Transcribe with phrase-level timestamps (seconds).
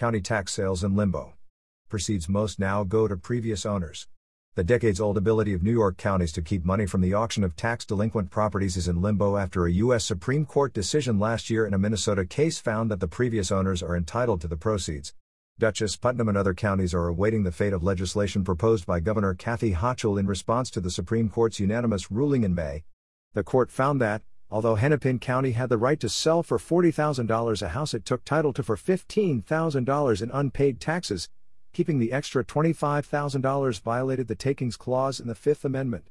[0.00, 1.34] County tax sales in limbo.
[1.90, 4.08] Proceeds most now go to previous owners.
[4.54, 7.54] The decades old ability of New York counties to keep money from the auction of
[7.54, 10.06] tax delinquent properties is in limbo after a U.S.
[10.06, 13.94] Supreme Court decision last year in a Minnesota case found that the previous owners are
[13.94, 15.12] entitled to the proceeds.
[15.58, 19.74] Dutchess, Putnam, and other counties are awaiting the fate of legislation proposed by Governor Kathy
[19.74, 22.84] Hochul in response to the Supreme Court's unanimous ruling in May.
[23.34, 27.68] The court found that, although Hennepin County had the right to sell for $40,000 a
[27.68, 31.28] house it took title to for $15,000 in unpaid taxes,
[31.72, 36.06] keeping the extra $25,000 violated the takings clause in the Fifth Amendment.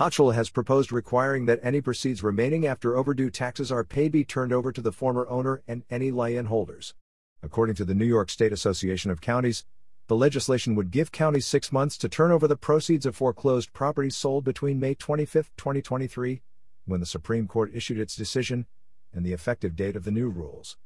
[0.00, 4.52] Hochul has proposed requiring that any proceeds remaining after overdue taxes are paid be turned
[4.52, 6.94] over to the former owner and any lienholders.
[7.42, 9.64] According to the New York State Association of Counties,
[10.06, 14.16] the legislation would give counties six months to turn over the proceeds of foreclosed properties
[14.16, 16.42] sold between May 25, 2023,
[16.86, 18.66] when the Supreme Court issued its decision,
[19.12, 20.76] and the effective date of the new rules.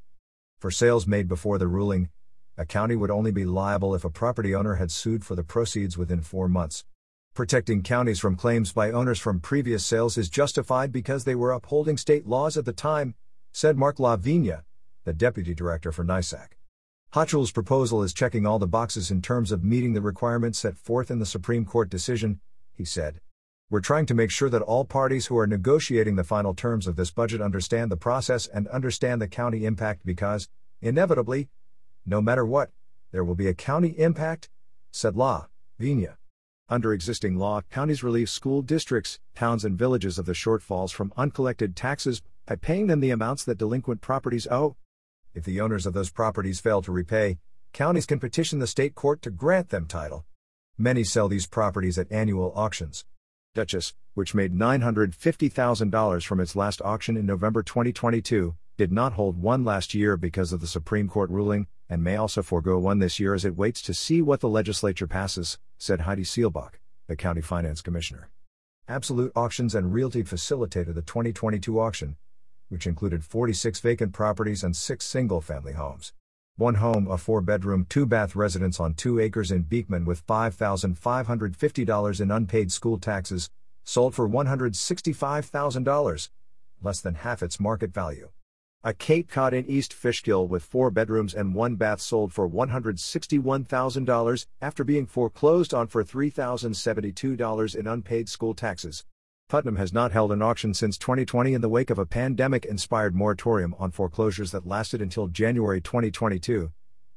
[0.58, 2.10] For sales made before the ruling,
[2.56, 5.96] a county would only be liable if a property owner had sued for the proceeds
[5.96, 6.84] within four months.
[7.34, 11.96] Protecting counties from claims by owners from previous sales is justified because they were upholding
[11.96, 13.14] state laws at the time,
[13.52, 14.62] said Mark LaVigne,
[15.04, 16.48] the deputy director for NYSAC.
[17.14, 21.10] Hochul's proposal is checking all the boxes in terms of meeting the requirements set forth
[21.10, 22.40] in the Supreme Court decision,
[22.74, 23.20] he said.
[23.70, 26.96] We're trying to make sure that all parties who are negotiating the final terms of
[26.96, 30.48] this budget understand the process and understand the county impact because,
[30.80, 31.50] inevitably,
[32.06, 32.70] no matter what,
[33.12, 34.48] there will be a county impact,
[34.90, 36.16] said La Vigna.
[36.70, 41.76] Under existing law, counties relieve school districts, towns, and villages of the shortfalls from uncollected
[41.76, 44.76] taxes by paying them the amounts that delinquent properties owe.
[45.34, 47.36] If the owners of those properties fail to repay,
[47.74, 50.24] counties can petition the state court to grant them title.
[50.78, 53.04] Many sell these properties at annual auctions.
[53.54, 59.64] Dutchess, which made $950,000 from its last auction in November 2022, did not hold one
[59.64, 63.34] last year because of the Supreme Court ruling, and may also forego one this year
[63.34, 66.74] as it waits to see what the legislature passes, said Heidi Seelbach,
[67.06, 68.30] the county finance commissioner.
[68.86, 72.16] Absolute Auctions and Realty facilitated the 2022 auction,
[72.68, 76.12] which included 46 vacant properties and six single family homes.
[76.58, 82.20] One home, a four bedroom, two bath residence on two acres in Beekman with $5,550
[82.20, 83.48] in unpaid school taxes,
[83.84, 86.30] sold for $165,000,
[86.82, 88.30] less than half its market value.
[88.82, 94.46] A Cape Cod in East Fishkill with four bedrooms and one bath sold for $161,000
[94.60, 99.04] after being foreclosed on for $3,072 in unpaid school taxes.
[99.48, 103.14] Putnam has not held an auction since 2020 in the wake of a pandemic inspired
[103.14, 106.70] moratorium on foreclosures that lasted until January 2022.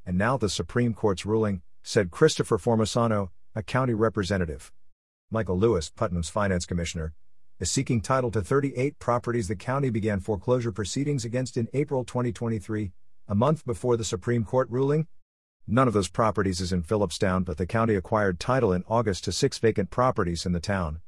[0.05, 4.71] And now the Supreme Court's ruling, said Christopher Formisano, a county representative.
[5.29, 7.13] Michael Lewis, Putnam's finance commissioner,
[7.59, 12.93] is seeking title to 38 properties the county began foreclosure proceedings against in April 2023,
[13.27, 15.05] a month before the Supreme Court ruling.
[15.67, 19.33] None of those properties is in Philipstown, but the county acquired title in August to
[19.33, 21.01] six vacant properties in the town.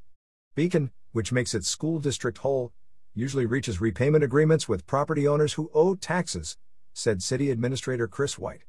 [0.54, 2.72] Beacon, which makes its school district whole,
[3.12, 6.56] usually reaches repayment agreements with property owners who owe taxes,
[6.92, 8.62] said City Administrator Chris White.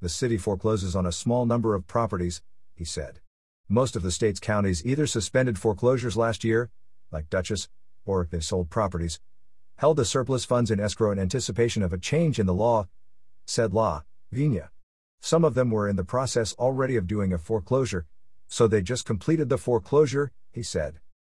[0.00, 2.40] The city forecloses on a small number of properties,
[2.74, 3.20] he said.
[3.68, 6.70] Most of the state's counties either suspended foreclosures last year,
[7.10, 7.68] like Dutchess,
[8.06, 9.20] or they sold properties,
[9.76, 12.86] held the surplus funds in escrow in anticipation of a change in the law,
[13.44, 14.02] said La
[14.32, 14.68] Vigna.
[15.20, 18.06] Some of them were in the process already of doing a foreclosure,
[18.48, 20.98] so they just completed the foreclosure, he said.